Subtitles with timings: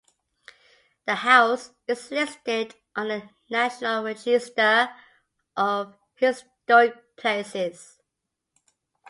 [1.05, 4.89] The house is listed on the National Register
[5.55, 7.99] of Historic Places.